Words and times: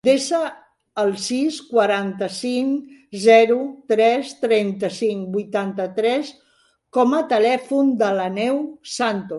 Desa 0.07 0.37
el 1.01 1.11
sis, 1.25 1.59
quaranta-cinc, 1.73 2.95
zero, 3.25 3.57
tres, 3.93 4.33
trenta-cinc, 4.45 5.29
vuitanta-tres 5.37 6.31
com 6.99 7.13
a 7.21 7.25
telèfon 7.35 7.95
de 8.03 8.13
l'Àneu 8.19 8.59
Santos. 8.99 9.29